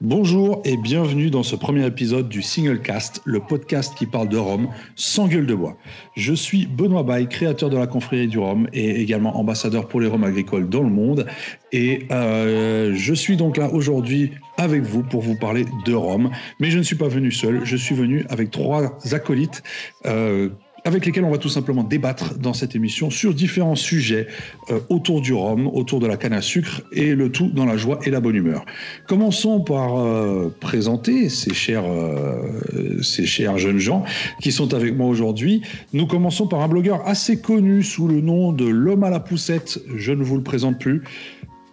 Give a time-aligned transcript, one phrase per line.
[0.00, 4.36] Bonjour et bienvenue dans ce premier épisode du Single Cast, le podcast qui parle de
[4.36, 5.76] Rome sans gueule de bois.
[6.16, 10.08] Je suis Benoît Baye, créateur de la confrérie du Rhum et également ambassadeur pour les
[10.08, 11.26] Roms agricoles dans le monde.
[11.70, 16.30] Et euh, je suis donc là aujourd'hui avec vous pour vous parler de Rome.
[16.58, 19.62] Mais je ne suis pas venu seul, je suis venu avec trois acolytes
[20.06, 20.50] euh,
[20.84, 24.28] avec lesquels on va tout simplement débattre dans cette émission sur différents sujets
[24.70, 27.78] euh, autour du rhum, autour de la canne à sucre et le tout dans la
[27.78, 28.66] joie et la bonne humeur.
[29.06, 34.04] Commençons par euh, présenter ces chers, euh, ces chers jeunes gens
[34.42, 35.62] qui sont avec moi aujourd'hui.
[35.94, 39.80] Nous commençons par un blogueur assez connu sous le nom de l'homme à la poussette.
[39.96, 41.02] Je ne vous le présente plus.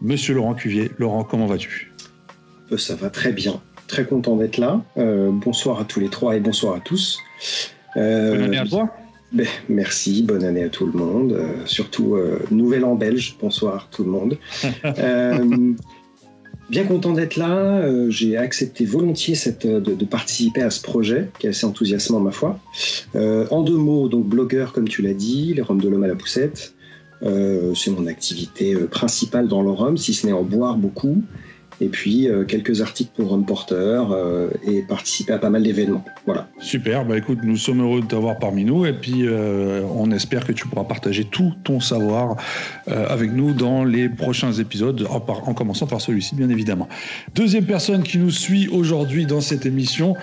[0.02, 0.90] Monsieur Laurent Cuvier.
[0.98, 1.92] Laurent, comment vas-tu?
[2.78, 3.60] Ça va très bien.
[3.88, 4.82] Très content d'être là.
[4.96, 7.20] bonsoir à tous les trois et bonsoir à tous.
[7.96, 8.90] Bonne année à toi?
[9.34, 11.32] Ben, merci, bonne année à tout le monde.
[11.32, 14.38] Euh, surtout, euh, Nouvel An belge, bonsoir tout le monde.
[14.84, 15.74] Euh,
[16.70, 18.10] bien content d'être là.
[18.10, 22.60] J'ai accepté volontiers cette, de, participer à ce projet, qui est assez enthousiasmant, ma foi.
[23.16, 26.16] en deux mots, donc blogueur, comme tu l'as dit, les Roms de l'homme à la
[26.16, 26.74] poussette.
[27.22, 31.22] C'est mon activité principale dans le rhum, si ce n'est en boire beaucoup
[31.80, 36.04] et puis euh, quelques articles pour Run Porter euh, et participer à pas mal d'événements.
[36.26, 36.48] Voilà.
[36.60, 40.46] Super, bah écoute, nous sommes heureux de t'avoir parmi nous et puis euh, on espère
[40.46, 42.36] que tu pourras partager tout ton savoir
[42.88, 46.88] avec nous dans les prochains épisodes, en commençant par celui-ci bien évidemment.
[47.36, 50.16] Deuxième personne qui nous suit aujourd'hui dans cette émission,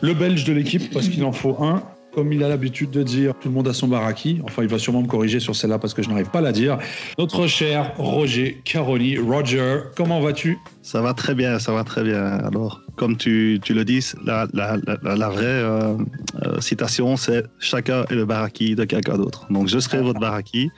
[0.00, 1.82] le Belge de l'équipe, parce qu'il en faut un,
[2.14, 4.40] comme il a l'habitude de dire, tout le monde a son baraki.
[4.44, 6.52] Enfin, il va sûrement me corriger sur celle-là parce que je n'arrive pas à la
[6.52, 6.78] dire.
[7.18, 9.18] Notre cher Roger Caroni.
[9.18, 10.58] Roger, comment vas-tu?
[10.82, 12.24] Ça va très bien, ça va très bien.
[12.24, 15.96] Alors, comme tu, tu le dis, la, la, la, vraie euh,
[16.42, 19.46] euh, citation, c'est chacun est le baraki de quelqu'un d'autre.
[19.50, 20.70] Donc, je serai votre baraki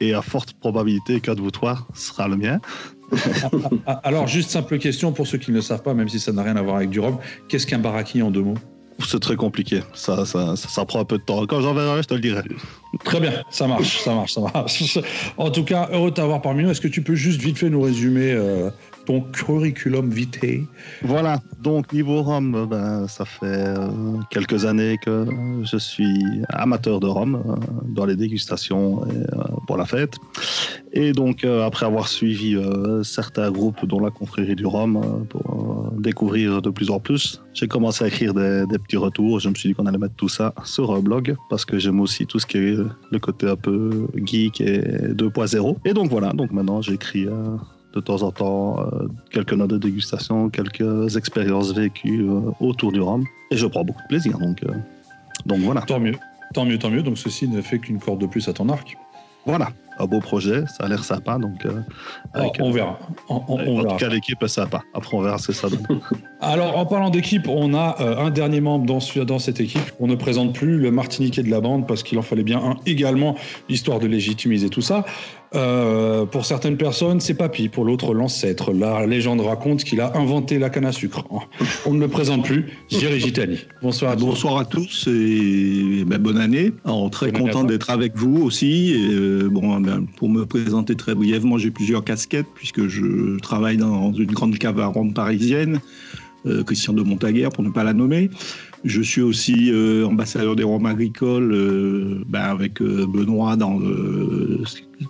[0.00, 2.60] et à forte probabilité qu'un de vous trois sera le mien.
[4.02, 6.42] Alors, juste simple question pour ceux qui ne le savent pas, même si ça n'a
[6.42, 7.18] rien à voir avec du rhum.
[7.48, 8.58] Qu'est-ce qu'un baraki en deux mots?
[9.04, 9.80] C'est très compliqué.
[9.94, 11.44] Ça, ça, ça, prend un peu de temps.
[11.46, 12.42] Quand j'en verrai, je te le dirai.
[13.04, 14.98] Très bien, ça marche, ça marche, ça marche.
[15.36, 16.70] En tout cas, heureux de t'avoir parmi nous.
[16.70, 18.70] Est-ce que tu peux juste vite fait nous résumer euh,
[19.04, 20.66] ton curriculum vitae?
[21.02, 23.88] Voilà, donc niveau rhum, euh, ben, ça fait euh,
[24.30, 25.26] quelques années que
[25.62, 26.18] je suis
[26.48, 29.26] amateur de rhum dans les dégustations et,
[29.76, 30.14] la fête.
[30.92, 32.56] Et donc, après avoir suivi
[33.02, 38.04] certains groupes, dont la confrérie du rhum, pour découvrir de plus en plus, j'ai commencé
[38.04, 39.40] à écrire des, petits retours.
[39.40, 42.00] Je me suis dit qu'on allait mettre tout ça sur un blog parce que j'aime
[42.00, 42.76] aussi tout ce qui est
[43.10, 45.76] le côté un peu geek et 2.0.
[45.84, 47.56] Et donc voilà, donc maintenant j'écris euh,
[47.94, 53.00] de temps en temps euh, quelques notes de dégustation, quelques expériences vécues euh, autour du
[53.00, 53.24] rhum.
[53.50, 54.62] Et je prends beaucoup de plaisir, donc,
[55.46, 55.82] donc voilà.
[55.82, 56.16] Tant mieux,
[56.52, 57.02] tant mieux, tant mieux.
[57.02, 58.96] Donc ceci ne fait qu'une corde de plus à ton arc.
[59.46, 61.38] Voilà, un beau projet, ça a l'air sympa.
[61.38, 61.66] Donc,
[62.34, 62.98] oh, on verra.
[63.28, 64.82] en tout cas, l'équipe est sympa.
[64.94, 66.00] Après, on verra ce que ça donne.
[66.40, 69.92] Alors, en parlant d'équipe, on a euh, un dernier membre dans, dans cette équipe.
[70.00, 72.76] On ne présente plus le Martiniquais de la bande parce qu'il en fallait bien un
[72.84, 73.36] également,
[73.68, 75.04] histoire de légitimiser tout ça.
[75.54, 77.68] Euh, pour certaines personnes, c'est Papy.
[77.68, 78.72] Pour l'autre, l'ancêtre.
[78.72, 81.24] La légende raconte qu'il a inventé la canne à sucre.
[81.86, 82.66] On ne le présente plus.
[82.90, 83.58] Jerry Gitani.
[83.82, 84.26] Bonsoir à tous.
[84.26, 86.72] Bonsoir à tous et ben, bonne année.
[86.84, 88.92] Alors, très content d'être avec vous aussi.
[88.92, 93.76] Et, euh, bon, ben, pour me présenter très brièvement, j'ai plusieurs casquettes puisque je travaille
[93.76, 95.80] dans une grande cave à ronde parisienne.
[96.46, 98.30] Euh, Christian de Montaguer, pour ne pas la nommer.
[98.84, 104.60] Je suis aussi euh, ambassadeur des Roms agricoles euh, ben, avec Benoît dans le,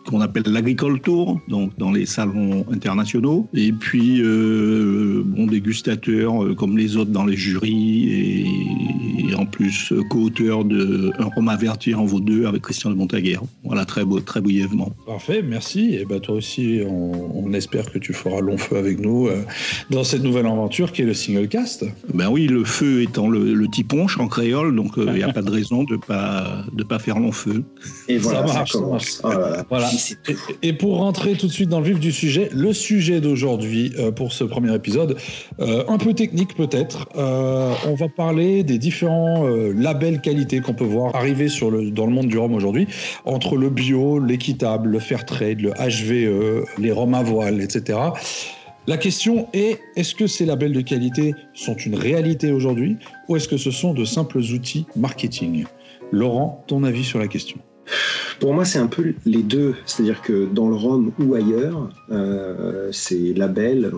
[0.06, 3.48] qu'on appelle l'Agricole Tour, donc dans les salons internationaux.
[3.52, 8.46] Et puis, bon, dégustateur comme les autres dans les jurys et,
[9.34, 13.38] en plus euh, co-auteur de Un roman averti en vaut deux avec Christian de Montaguer.
[13.64, 14.92] Voilà, très, beau, très brièvement.
[15.06, 15.94] Parfait, merci.
[15.94, 19.30] Et ben toi aussi, on, espère que tu feras long feu avec nous
[19.88, 21.86] dans cette nouvelle aventure qui est le single cast.
[22.12, 25.42] Ben oui, le feu étant le, le tiponche en créole, donc il n'y a pas
[25.42, 27.64] de raison de pas de pas faire long feu.
[28.08, 28.72] Et voilà, ça marche.
[28.72, 29.20] Ça commence.
[29.24, 29.30] Oh
[29.68, 29.90] voilà.
[30.62, 34.10] Et, pour rentrer tout de suite dans le vif du sujet, le sujet d'aujourd'hui euh,
[34.10, 35.16] pour ce premier épisode,
[35.60, 37.08] euh, un peu technique peut-être.
[37.16, 39.15] Euh, on va parler des différents
[39.74, 41.48] labels qualité qu'on peut voir arriver
[41.92, 42.86] dans le monde du rhum aujourd'hui,
[43.24, 47.98] entre le bio, l'équitable, le fair trade, le HVE, les rhums à voile, etc.
[48.88, 52.98] La question est, est-ce que ces labels de qualité sont une réalité aujourd'hui
[53.28, 55.64] ou est-ce que ce sont de simples outils marketing?
[56.12, 57.58] Laurent, ton avis sur la question
[58.40, 59.74] pour moi, c'est un peu les deux.
[59.86, 63.90] C'est-à-dire que dans le rhum ou ailleurs, euh, ces labels,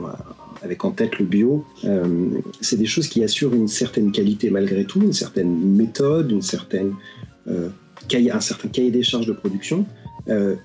[0.62, 2.28] avec en tête le bio, euh,
[2.60, 7.69] c'est des choses qui assurent une certaine qualité malgré tout, une certaine méthode, euh,
[8.12, 9.87] un certain cahier des charges de production.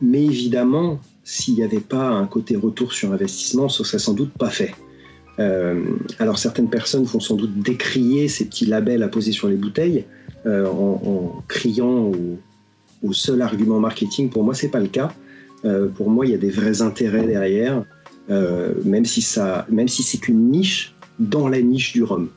[0.02, 4.34] mais évidemment, s'il n'y avait pas un côté retour sur investissement, ce serait sans doute
[4.34, 4.74] pas fait.
[6.20, 10.06] alors certaines personnes vont sans doute décrier ces petits labels à poser sur les bouteilles
[10.46, 12.12] en, criant
[13.04, 14.30] au, seul argument marketing.
[14.30, 15.14] Pour moi, c'est pas le cas.
[15.96, 17.84] pour moi, il y a des vrais intérêts derrière,
[18.30, 22.30] même si ça, même si c'est qu'une niche dans la niche du rhum.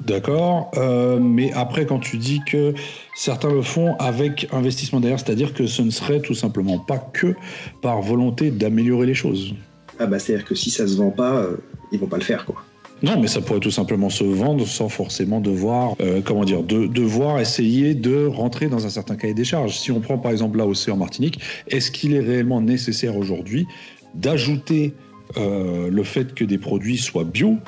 [0.00, 2.74] D'accord, euh, mais après quand tu dis que
[3.14, 7.34] certains le font avec investissement derrière, c'est-à-dire que ce ne serait tout simplement pas que
[7.80, 9.54] par volonté d'améliorer les choses.
[9.98, 11.56] Ah bah c'est-à-dire que si ça se vend pas, euh,
[11.92, 12.56] ils vont pas le faire quoi.
[13.02, 16.86] Non, mais ça pourrait tout simplement se vendre sans forcément devoir, euh, comment dire, de,
[16.86, 19.76] devoir essayer de rentrer dans un certain cahier des charges.
[19.76, 23.66] Si on prend par exemple l'AOC en Martinique, est-ce qu'il est réellement nécessaire aujourd'hui
[24.14, 24.94] d'ajouter
[25.36, 27.58] le fait que des produits soient bio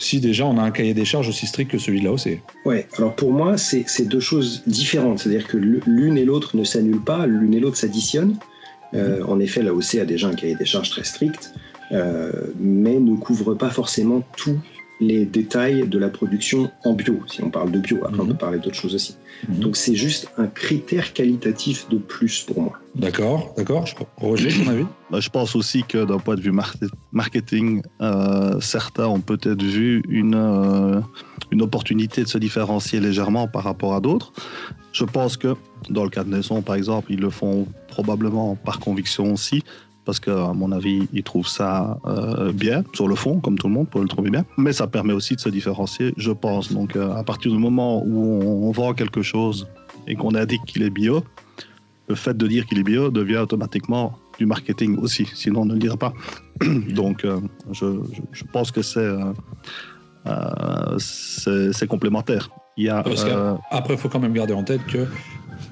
[0.00, 2.40] si déjà on a un cahier des charges aussi strict que celui de la OC.
[2.64, 5.20] Ouais, alors pour moi, c'est deux choses différentes.
[5.20, 8.36] C'est-à-dire que l'une et l'autre ne s'annulent pas, l'une et l'autre s'additionnent.
[8.94, 11.52] Euh, en effet, la OC a déjà un cahier des charges très strict,
[11.92, 14.58] euh, mais ne couvre pas forcément tous
[15.00, 17.98] les détails de la production en bio, si on parle de bio.
[18.04, 18.38] Après, on peut mhm.
[18.38, 19.16] parler d'autres choses aussi.
[19.48, 19.60] Mhm.
[19.60, 22.72] Donc, c'est juste un critère qualitatif de plus pour moi.
[22.94, 23.84] D'accord, d'accord.
[24.16, 24.84] Roger, ton avis?
[25.10, 26.52] Bah, Je pense aussi que d'un point de vue
[27.12, 31.00] marketing, euh, certains ont peut-être vu une, euh,
[31.50, 34.32] une opportunité de se différencier légèrement par rapport à d'autres.
[34.92, 35.54] Je pense que
[35.88, 39.62] dans le cas de Nesson, par exemple, ils le font probablement par conviction aussi,
[40.10, 43.74] parce qu'à mon avis, ils trouvent ça euh, bien, sur le fond, comme tout le
[43.74, 44.44] monde peut le trouver bien.
[44.56, 46.72] Mais ça permet aussi de se différencier, je pense.
[46.72, 49.68] Donc, euh, à partir du moment où on, vend quelque chose
[50.08, 51.22] et qu'on indique qu'il est bio,
[52.08, 55.74] le fait de dire qu'il est bio devient automatiquement du marketing aussi, sinon on ne
[55.74, 56.12] le dirait pas.
[56.88, 57.38] Donc, euh,
[57.70, 59.14] je, pense que c'est
[60.98, 62.50] c'est complémentaire.
[62.76, 63.04] Il y a,
[63.70, 65.06] Après, il faut quand même garder en tête que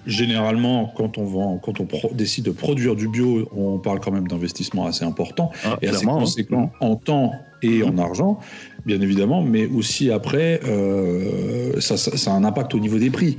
[0.09, 4.27] généralement, quand on, vend, quand on décide de produire du bio, on parle quand même
[4.27, 7.33] d'investissement assez important ah, et assez conséquent en temps
[7.63, 8.39] et en argent,
[8.87, 11.97] bien évidemment, mais aussi après, euh, ça,
[12.31, 13.39] a un impact au niveau des prix.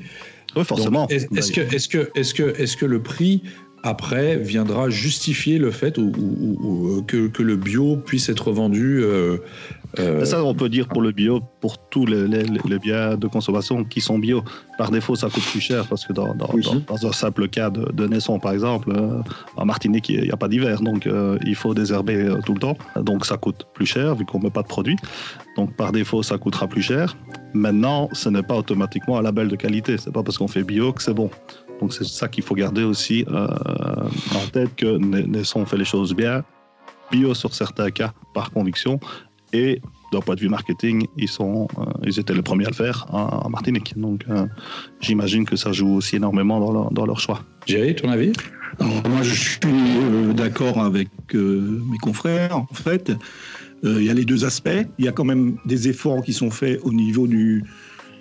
[0.56, 1.08] Oui, forcément.
[1.08, 3.44] Est-ce que, est que, est que, est que le prix
[3.84, 9.38] après viendra justifier le fait ou, que, le bio puisse être vendu euh,
[9.98, 12.28] euh, ça, on peut dire pour le bio, pour tous les,
[12.80, 14.44] biens de consommation qui sont bio.
[14.78, 18.40] Par défaut, ça coûte plus cher parce que dans, un simple cas de, de naisson,
[18.40, 19.22] par exemple, euh,
[19.56, 22.78] en Martinique, il n'y a pas d'hiver, donc euh, il faut désherber tout le temps.
[23.02, 24.98] Donc ça coûte plus cher vu qu'on ne met pas de produits.
[25.56, 27.18] Donc par défaut, ça coûtera plus cher.
[27.54, 29.98] Maintenant, ce n'est pas automatiquement un label de qualité.
[29.98, 31.32] C'est pas parce qu'on fait bio que c'est bon.
[31.80, 36.44] Donc c'est ça qu'il faut garder aussi en tête que Naisson fait les choses bien,
[37.12, 39.00] bio sur certains cas par conviction,
[39.54, 39.82] et
[40.12, 43.06] d'un point de vue marketing, ils, sont, euh, ils étaient les premiers à le faire
[43.12, 43.94] en, Martinique.
[43.98, 44.46] Donc euh,
[45.00, 47.44] j'imagine que ça joue aussi énormément dans leur, dans leur choix.
[47.66, 48.34] Jerry, ton avis?
[48.80, 52.58] Moi, je suis euh, d'accord avec mes confrères.
[52.58, 53.12] En fait,
[53.84, 54.70] il y a les deux aspects.
[54.98, 57.64] Il y a quand même des efforts qui sont faits au niveau du,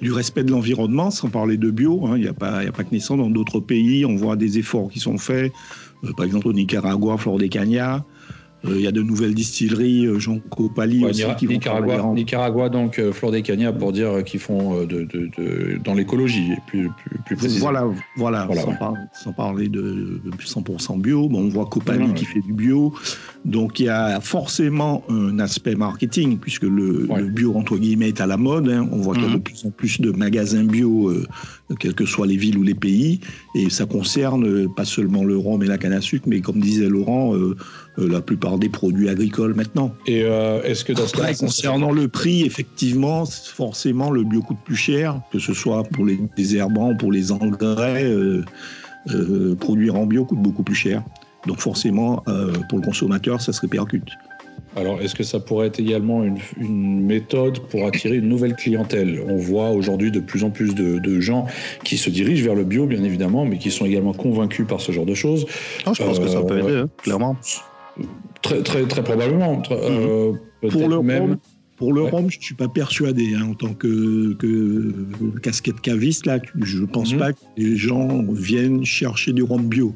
[0.00, 2.06] du respect de l'environnement, sans parler de bio.
[2.06, 2.14] Hein.
[2.16, 4.04] Il n'y a, pas, a pas que naissant dans d'autres pays.
[4.04, 5.52] On voit des efforts qui sont faits.
[6.16, 8.04] par exemple, au Nicaragua, Flor de Cagna.
[8.64, 12.68] Euh, il y a de nouvelles distilleries, euh, Jean Copali aussi, qui vont Nicaragua, Nicaragua,
[12.68, 16.90] donc euh, Flor des Cagna, pour dire qu'ils font de, de, de, dans l'écologie, plus,
[16.90, 17.70] plus, plus précisément.
[17.70, 17.86] Voilà,
[18.16, 21.28] voilà, voilà sans, parler de 100% bio.
[21.28, 22.92] Bon, on voit Copali qui fait du bio.
[23.44, 28.26] Donc il y a forcément un aspect marketing, puisque le, bio, entre guillemets, est à
[28.26, 28.68] la mode.
[28.68, 28.88] Hein.
[28.92, 29.42] On voit qu'il y a de mhm.
[29.42, 31.12] plus en plus de magasins bio,
[31.78, 33.20] quelles que soient les villes ou les pays.
[33.54, 36.88] Et ça concerne pas seulement le rhum et la canne à sucre, mais comme disait
[36.88, 37.34] Laurent,
[37.98, 39.92] euh, la plupart des produits agricoles maintenant.
[40.06, 45.20] Et euh, est-ce que Après, concernant le prix, effectivement, forcément, le bio coûte plus cher,
[45.32, 48.04] que ce soit pour les désherbants, pour les engrais.
[48.04, 48.44] Euh,
[49.58, 51.02] produire en bio coûte beaucoup plus cher.
[51.48, 52.22] Donc forcément,
[52.68, 54.10] pour le consommateur, ça se répercute.
[54.76, 56.38] Alors, est-ce que ça pourrait être également une,
[57.04, 59.20] méthode pour attirer une nouvelle clientèle?
[59.26, 61.46] On voit aujourd'hui de plus en plus de, gens
[61.84, 64.92] qui se dirigent vers le bio, bien évidemment, mais qui sont également convaincus par ce
[64.92, 65.46] genre de choses.
[65.84, 67.36] Ah, je pense que ça peut aider, hein, clairement.
[68.42, 69.62] Très, très, très probablement.
[69.72, 70.70] Euh, mhm.
[70.70, 71.22] pour le même.
[71.22, 71.38] Rhum,
[71.76, 73.34] pour le rhum, je ne suis pas persuadé.
[73.34, 77.18] Hein, en tant que, que, casquette caviste, là, je ne pense mhm.
[77.18, 79.94] pas que les gens viennent chercher du rhum bio.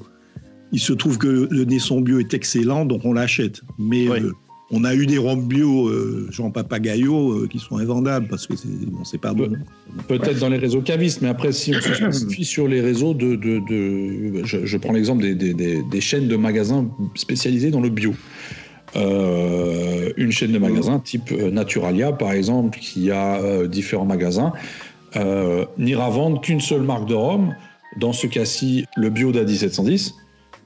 [0.73, 3.61] Il se trouve que le naisson bio est excellent, donc on l'achète.
[3.79, 4.33] Mais euh,
[4.71, 8.57] on a eu des rhums bio, euh, Jean Papagayo, euh, qui sont invendables parce que
[8.57, 9.53] c'est bon, pas bon.
[10.09, 13.37] Peut-être dans les réseaux cavistes, mais après, si on se spécifie sur les réseaux de.
[13.37, 18.15] de, de je, prends l'exemple des, des, des, chaînes de magasins spécialisés dans le bio.
[18.97, 24.55] Euh, une chaîne de magasins type Naturalia, par exemple, qui a différents magasins,
[25.77, 27.55] n'ira vendre qu'une seule marque de rhum,
[27.99, 30.15] dans ce cas-ci, le bio d'A 1710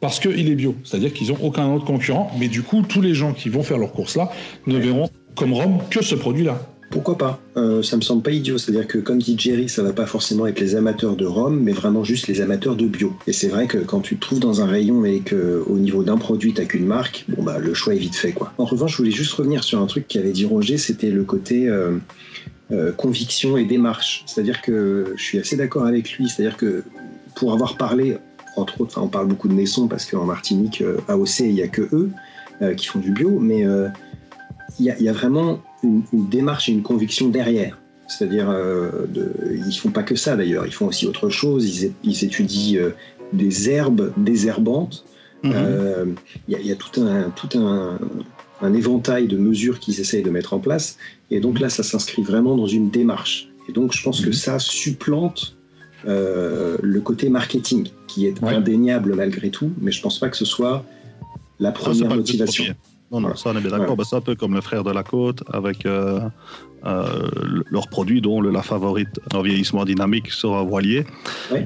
[0.01, 0.75] parce qu'il est bio.
[0.85, 3.79] C'est-à-dire qu'ils n'ont aucun autre concurrent, mais du coup, tous les gens qui vont faire
[3.79, 4.31] leurs courses là
[4.67, 6.61] ne verront comme rhum que ce produit-là.
[6.91, 7.41] Pourquoi pas?
[7.57, 8.59] Euh, Ça me semble pas idiot.
[8.59, 11.73] C'est-à-dire que, comme dit Jerry, ça va pas forcément être les amateurs de rhum, mais
[11.73, 13.13] vraiment juste les amateurs de bio.
[13.27, 16.05] Et c'est vrai que quand tu te trouves dans un rayon et que au niveau
[16.05, 18.53] d'un produit, t'as qu'une marque, bon bah le choix est vite fait quoi.
[18.59, 21.69] En revanche, je voulais juste revenir sur un truc qu'avait dit Roger, c'était le côté
[21.69, 21.99] euh,
[22.71, 24.23] euh, conviction et démarche.
[24.27, 26.29] C'est-à-dire que je suis assez d'accord avec lui.
[26.29, 26.85] C'est-à-dire que
[27.35, 28.17] pour avoir parlé,
[28.57, 31.83] entre autres, on parle beaucoup de Naisson parce qu'en Martinique, AOC, il y a que
[31.93, 32.11] eux
[32.77, 33.65] qui font du bio, mais
[34.79, 37.79] il y, a vraiment une, démarche et une conviction derrière.
[38.09, 39.33] C'est-à-dire, euh, de,
[39.67, 41.93] ils font pas que ça d'ailleurs, ils font aussi autre chose.
[42.05, 42.91] Ils, étudient euh,
[43.33, 45.05] des herbes désherbantes.
[45.43, 45.53] Mhm.
[45.55, 46.05] Euh,
[46.49, 47.99] il y, a tout un, tout un,
[48.63, 50.99] un éventail de mesures qu'ils essayent de mettre en place.
[51.31, 53.49] Et donc là, ça s'inscrit vraiment dans une démarche.
[53.69, 54.35] Et donc, je pense que mhm.
[54.35, 55.56] ça supplante
[56.07, 60.45] euh, le côté marketing, qui est indéniable malgré tout, mais je pense pas que ce
[60.45, 60.85] soit
[61.59, 62.75] la première motivation.
[63.13, 63.97] Non, non, ça on est bien d'accord.
[63.97, 66.21] Bah, c'est un peu comme le frère de la côte avec euh,
[66.85, 67.29] euh,
[67.71, 71.05] leur produit dont le, la favorite en vieillissement dynamique sera voilier.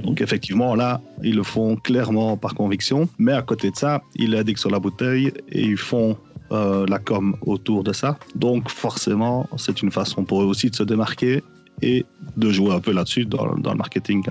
[0.04, 3.09] Donc effectivement, là, ils le font clairement par conviction.
[3.18, 6.16] Mais à côté de ça, ils l'indiquent sur la bouteille et ils font
[6.52, 8.18] euh, la com autour de ça.
[8.35, 11.42] Donc forcément, c'est une façon pour eux aussi de se démarquer
[11.83, 12.05] et
[12.37, 14.25] de jouer un peu là-dessus dans, le marketing,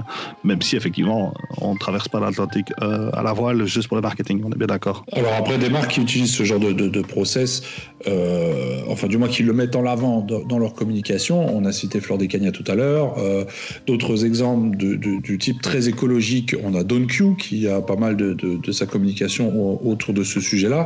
[0.43, 4.01] même si effectivement on ne traverse pas l'Atlantique euh, à la voile juste pour le
[4.01, 5.05] marketing, on est bien d'accord.
[5.11, 7.63] Alors après, des marques qui utilisent ce genre de, process,
[8.07, 11.99] euh, enfin du moins qui le mettent en avant dans, leur communication, on a cité
[12.01, 13.45] Fleur des Cagnas tout à l'heure, euh,
[13.87, 18.85] d'autres exemples du type très écologique, on a DonQ qui a pas mal de, sa
[18.85, 20.85] communication autour de ce sujet-là.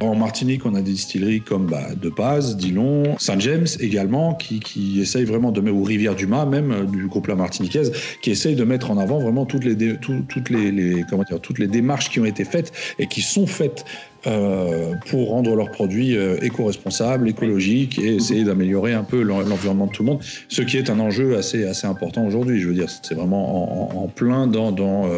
[0.00, 4.60] en Martinique, on a des distilleries comme bah, De Paz, Dillon, Saint James également, qui,
[4.60, 7.92] qui essayent vraiment de mettre ou Rivière du Mât, même euh, du groupe La Martiniquaise,
[8.22, 11.66] qui essaye de mettre en avant vraiment toutes les, toutes les, comment dire, toutes les
[11.66, 13.84] démarches qui ont été faites et qui sont faites
[14.26, 19.92] euh, pour rendre leurs produits euh, éco-responsables, écologiques et essayer d'améliorer un peu l'environnement de
[19.92, 22.60] tout le monde, ce qui est un enjeu assez, assez important aujourd'hui.
[22.60, 25.10] Je veux dire, c'est vraiment en, plein dans, dans,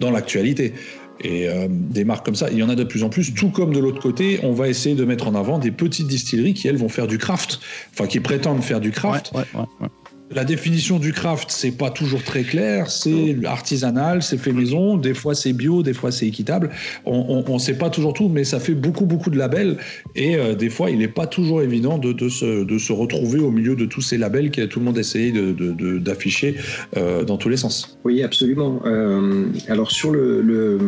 [0.00, 0.74] dans l'actualité.
[1.20, 3.34] Et des marques comme ça, il y en a de plus en plus.
[3.34, 6.54] Tout comme de l'autre côté, on va essayer de mettre en avant des petites distilleries
[6.54, 7.60] qui, elles, vont faire du craft,
[7.92, 9.32] enfin qui prétendent faire du craft.
[9.34, 9.88] Ouais, ouais,
[10.30, 12.90] la définition du craft, c'est pas toujours très clair.
[12.90, 14.96] C'est artisanal, c'est fait maison.
[14.96, 16.70] Des fois, c'est bio, des fois, c'est équitable.
[17.04, 19.76] On ne sait pas toujours tout, mais ça fait beaucoup, beaucoup de labels.
[20.16, 23.40] Et euh, des fois, il n'est pas toujours évident de, de, se, de, se, retrouver
[23.40, 26.56] au milieu de tous ces labels que tout le monde essaye d'afficher
[26.96, 27.98] euh, dans tous les sens.
[28.04, 28.80] Oui, absolument.
[28.86, 30.78] Euh, alors, sur le, le,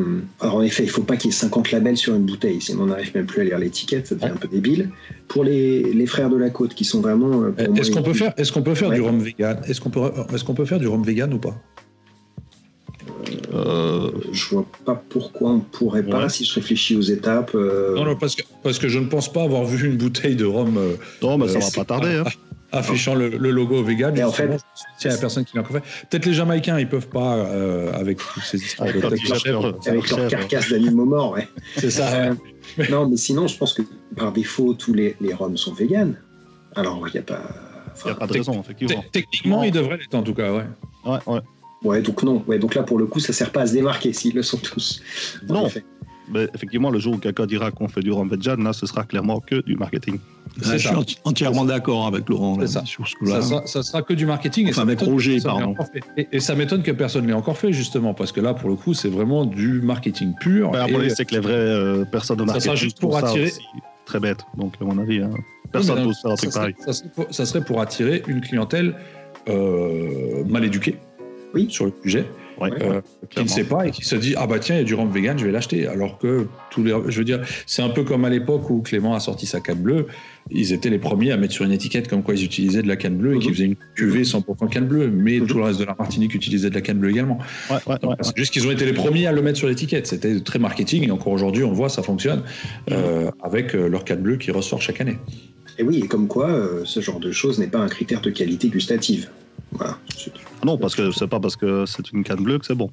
[0.40, 2.60] Alors, en effet, il ne faut pas qu'il y ait 50 labels sur une bouteille,
[2.60, 4.90] sinon on n'arrive même plus à lire l'étiquette, ça devient un peu débile.
[5.28, 7.44] Pour les, les, frères de la côte, qui sont vraiment.
[7.76, 9.25] Est-ce qu'on peut, faire, est qu'on peut faire du rhum
[9.68, 10.00] est-ce qu'on peut,
[10.32, 11.54] est qu'on peut faire du rhum vegan ou pas?
[13.52, 17.52] Euh, je vois pas pourquoi on pourrait pas si je réfléchis aux étapes.
[17.54, 17.94] Euh.
[17.94, 20.44] Non, non, parce que, parce que je ne pense pas avoir vu une bouteille de
[20.44, 20.76] rhum.
[20.76, 22.16] Euh, non, mais ça va pas tarder.
[22.16, 22.24] Hein.
[22.72, 24.16] Affichant le, logo vegan.
[24.18, 26.08] Et en fait, a la personne qui l'a encore fait.
[26.10, 27.46] Peut-être les Jamaïcains, ils peuvent pas
[27.94, 31.48] avec toutes ces histoires avec, de avec leur carcasse d'animaux morts, ouais.
[31.76, 32.30] C'est ça.
[32.90, 33.82] non, mais sinon, je pense que
[34.16, 36.16] par défaut, tous les, les rhums sont véganes.
[36.74, 37.40] Alors, il n'y a pas
[38.04, 39.04] il n'y a pas de raison, effectivement.
[39.12, 40.64] Techniquement, il devrait l'être en tout cas, ouais.
[41.04, 41.40] Ouais, ouais.
[41.82, 42.42] Ouais, donc non.
[42.46, 44.42] Ouais, donc là, pour le coup, ça ne sert pas à se démarquer s'ils le
[44.42, 45.02] sont tous.
[45.48, 45.68] Non.
[46.28, 49.38] Mais effectivement, le jour où quelqu'un dira qu'on fait du rhum là, ce sera clairement
[49.38, 50.18] que du marketing.
[50.60, 52.84] je suis entièrement d'accord avec Laurent ça.
[52.84, 53.40] sur ce coup-là.
[53.42, 54.68] Ça, ça, sera que du marketing.
[54.70, 55.74] Enfin, avec Roger, pardon.
[56.16, 58.68] Et, et, ça m'étonne que personne ne l'ait encore fait, justement, parce que là, pour
[58.68, 60.72] le coup, c'est vraiment du marketing pur.
[60.72, 62.70] Ben, après, c'est que les vraies euh, personnes de marketing.
[62.70, 63.52] Ça sera juste pour attirer.
[64.04, 65.20] très bête, donc, à mon avis.
[65.20, 65.30] Hein.
[65.72, 66.74] Personne ne faire un truc pareil.
[67.30, 68.94] Ça serait, pour, attirer une clientèle
[69.48, 70.96] euh, mal éduquée
[71.54, 71.66] oui.
[71.70, 72.26] sur le sujet.
[72.62, 74.84] Euh, qui ne sait pas et qui se dit ah bah tiens il y a
[74.84, 77.90] du rhum vegan je vais l'acheter alors que tous les je veux dire c'est un
[77.90, 80.06] peu comme à l'époque où Clément a sorti sa canne bleue
[80.50, 82.96] ils étaient les premiers à mettre sur une étiquette comme quoi ils utilisaient de la
[82.96, 83.54] canne bleue et qu'ils mhm.
[83.54, 85.46] faisaient une cuvée 100% canne bleue mais mhm.
[85.46, 88.66] tout le reste de la Martinique utilisait de la canne bleue également c'est juste qu'ils
[88.66, 91.62] ont été les premiers à le mettre sur l'étiquette c'était très marketing et encore aujourd'hui
[91.62, 92.38] on le voit ça fonctionne
[92.88, 92.92] mhm.
[92.92, 95.18] euh, avec leur canne bleue qui ressort chaque année
[95.78, 98.30] et oui, et comme quoi, euh, ce genre de choses n'est pas un critère de
[98.30, 99.28] qualité gustative.
[99.72, 99.98] Voilà.
[100.64, 102.90] Non, parce que c'est pas parce que c'est une canne bleue que c'est bon.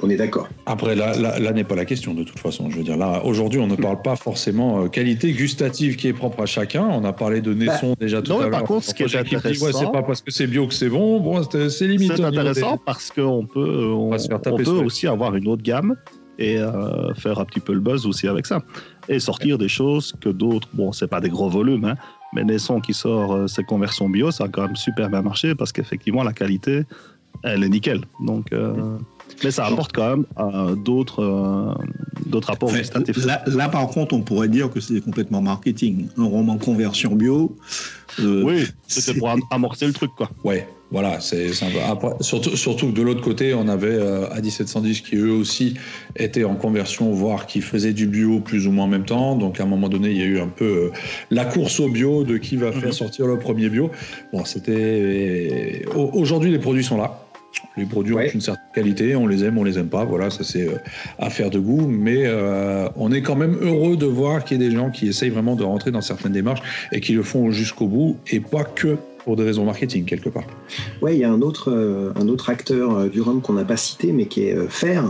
[0.00, 0.48] On est d'accord.
[0.66, 2.70] Après, là, là, n'est pas la question de toute façon.
[2.70, 6.12] Je veux dire, là, aujourd'hui, on ne parle pas forcément euh, qualité gustative qui est
[6.12, 6.82] propre à chacun.
[6.82, 8.50] On a parlé de Naisson bah, déjà tout à l'heure.
[8.50, 10.90] Par contre, ce qui est intéressant, ouais, c'est pas parce que c'est bio que c'est
[10.90, 11.20] bon.
[11.20, 12.12] Bon, c'est limite.
[12.16, 15.96] C'est intéressant parce qu'on peut, on, on peut aussi avoir une autre gamme
[16.38, 18.62] et euh, faire un petit peu le buzz aussi avec ça.
[19.08, 21.94] Et sortir des choses que d'autres, bon, c'est pas des gros volumes, hein,
[22.32, 25.54] mais Naisson qui sort euh, ses conversions bio, ça a quand même super bien marché
[25.54, 26.82] parce qu'effectivement, la qualité,
[27.42, 28.02] elle est nickel.
[28.20, 28.98] Donc, euh,
[29.42, 30.24] mais ça apporte quand même
[30.84, 31.74] d'autres
[32.26, 36.08] d'autres rapports là, là, par contre, on pourrait dire que c'est complètement marketing.
[36.16, 37.56] Un roman conversion bio.
[38.18, 40.30] Euh, oui, c'était pour amorcer le truc, quoi.
[40.44, 41.50] Ouais, voilà, c'est
[42.20, 45.74] surtout, surtout que de l'autre côté, on avait euh, AD710 qui eux aussi
[46.16, 49.36] étaient en conversion, voire qui faisaient du bio plus ou moins en même temps.
[49.36, 50.90] Donc à un moment donné, il y a eu un peu euh,
[51.30, 52.92] la course au bio de qui va faire mhm.
[52.92, 53.90] sortir le premier bio.
[54.32, 55.84] Bon, c'était.
[55.94, 57.24] Aujourd'hui, les produits sont là.
[57.76, 60.04] Les produits ont une certaine qualité, on les aime, on les aime pas.
[60.04, 60.76] Voilà, ça c'est euh,
[61.20, 61.86] affaire de goût.
[61.86, 62.28] Mais
[62.96, 65.54] on est quand même heureux de voir qu'il y a des gens qui essayent vraiment
[65.54, 68.96] de rentrer dans certaines démarches et qui le font jusqu'au bout et pas que
[69.30, 70.42] pour des raisons marketing quelque part.
[71.02, 73.64] Ouais, il y a un autre, euh, un autre acteur euh, du rhum qu'on n'a
[73.64, 75.04] pas cité, mais qui est euh, Fer.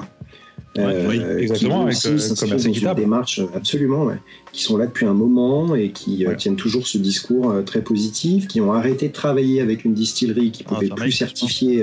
[0.76, 3.00] oui, exactement, avec aussi commerce équitable.
[3.00, 4.10] démarche, absolument,
[4.52, 8.60] qui sont là depuis un moment et qui tiennent toujours ce discours très positif, qui
[8.60, 11.82] ont arrêté de travailler avec une distillerie qui ne pouvait plus certifier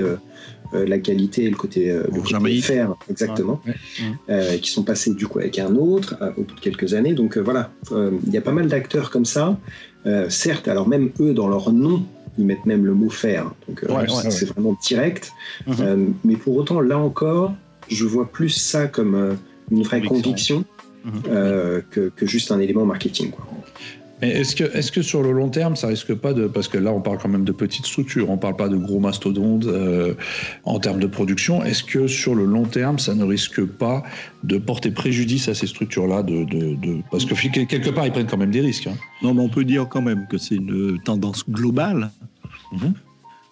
[0.74, 3.60] la qualité et le côté, le côté fer, exactement,
[4.62, 7.13] qui sont passés du coup avec un autre au bout de quelques années.
[7.13, 9.58] Donc voilà, il y a pas mal d'acteurs comme ça.
[10.29, 12.06] certes, alors même eux, dans leur nom,
[12.38, 13.51] ils mettent même le mot faire.
[13.67, 15.32] Donc euh, c'est vraiment direct.
[15.65, 15.75] Mhm.
[15.79, 17.53] Euh, mais pour autant, là encore,
[17.89, 19.34] je vois plus ça comme euh,
[19.72, 20.63] une vraie conviction,
[21.06, 21.84] mhm.
[21.91, 23.32] que, juste un élément marketing.
[23.32, 23.46] Quoi.
[24.20, 26.48] Mais est-ce que, est que sur le long terme, ça risque pas de.
[26.48, 29.00] Parce que là, on parle quand même de petites structures, on parle pas de gros
[29.00, 29.67] mastodontes
[30.63, 31.63] en termes de production.
[31.63, 34.01] Est-ce que sur le long terme, ça ne risque pas
[34.44, 38.38] de porter préjudice à ces structures-là de, de, Parce que quelque part, ils prennent quand
[38.38, 38.88] même des risques.
[38.88, 38.98] Hein.
[39.22, 42.10] Non, mais on peut dire quand même que c'est une tendance globale
[42.72, 42.94] Mhm.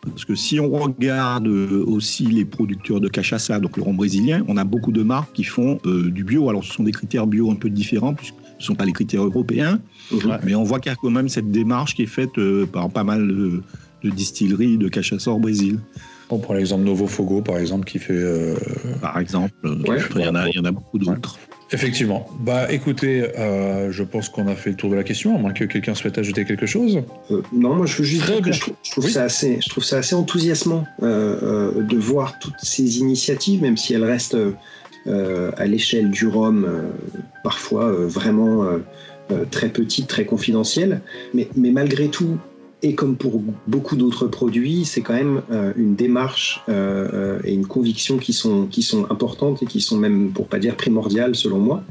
[0.10, 4.44] Parce que si on regarde euh, aussi les producteurs de cachaça, donc le rhum brésilien,
[4.48, 6.50] on a beaucoup de marques qui font euh, du bio.
[6.50, 8.94] Alors ce sont des critères bio un peu différents, puisque ce ne sont pas les
[8.94, 9.80] critères européens.
[10.44, 12.90] Mais on voit qu'il y a quand même cette démarche qui est faite euh, par
[12.90, 13.64] pas mal de,
[14.04, 15.80] distilleries de cachaça au Brésil.
[16.30, 18.56] On prend l'exemple Novo Fogo, par exemple, qui fait.
[19.02, 21.40] Par exemple, il, y en a, il y en a beaucoup d'autres.
[21.72, 22.28] Effectivement.
[22.40, 25.52] Bah écoutez, euh, je pense qu'on a fait le tour de la question, à moins
[25.52, 27.02] que quelqu'un souhaite ajouter quelque chose.
[27.32, 29.98] Euh, non, moi je veux juste dire que je trouve, ça assez, je trouve ça
[29.98, 34.38] assez enthousiasmant euh, de voir toutes ces initiatives, même si elles restent
[35.08, 36.68] à l'échelle du Rhum,
[37.44, 38.66] parfois vraiment
[39.52, 41.02] très petites, très confidentielles.
[41.34, 42.38] Mais, mais malgré tout,
[42.82, 47.54] et comme pour beaucoup d'autres produits, c'est quand même euh, une démarche euh, euh, et
[47.54, 51.36] une conviction qui sont, qui sont importantes et qui sont même, pour pas dire primordiales
[51.36, 51.84] selon moi.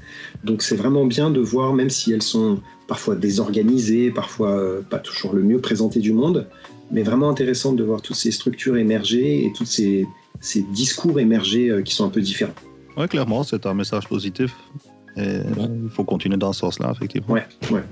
[0.44, 5.32] Donc c'est vraiment bien de voir, même si elles sont parfois désorganisées, parfois pas toujours
[5.32, 6.46] le mieux présentées du monde,
[6.92, 10.06] mais vraiment intéressant de voir toutes ces structures émerger et tous ces,
[10.40, 12.54] ces discours émerger qui sont un peu différents.
[12.96, 14.54] Oui, clairement, c'est un message positif.
[15.16, 15.38] Et
[15.84, 17.32] il faut continuer dans ce sens-là, effectivement.
[17.32, 17.82] Ouais, ouais.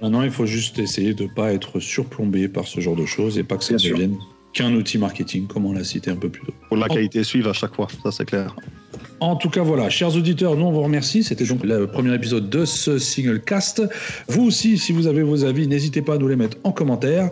[0.00, 3.38] Maintenant, il faut juste essayer de ne pas être surplombé par ce genre de choses
[3.38, 4.16] et pas que ça devienne
[4.52, 6.54] qu'un outil marketing, comme on l'a cité un peu plus tôt.
[6.68, 8.56] Pour la qualité suive à chaque fois, ça c'est clair.
[9.20, 11.22] En tout cas, voilà, chers auditeurs, nous on vous remercie.
[11.22, 13.82] C'était donc le premier épisode de ce single cast.
[14.28, 17.28] Vous aussi, si vous avez vos avis, n'hésitez pas à nous les mettre en commentaire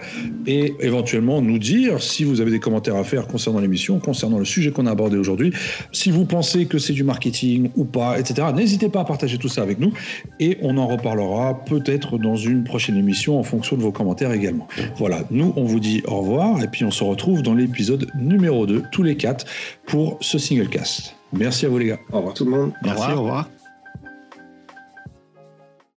[0.47, 4.45] et éventuellement nous dire si vous avez des commentaires à faire concernant l'émission, concernant le
[4.45, 5.55] sujet qu'on a abordé aujourd'hui.
[5.91, 9.49] Si vous pensez que c'est du marketing ou pas, etc., n'hésitez pas à partager tout
[9.49, 9.95] ça avec nous
[10.41, 14.69] et on en reparlera peut-être dans une prochaine émission en fonction de vos commentaires également.
[14.97, 18.67] Voilà, nous on vous dit au revoir et puis on se retrouve dans l'épisode numéro
[18.67, 19.47] 2, tous les quatre,
[19.87, 21.18] pour ce single cast.
[21.33, 21.99] Merci à vous les gars.
[22.13, 22.73] Au revoir tout le monde.
[22.83, 23.49] Merci, au revoir.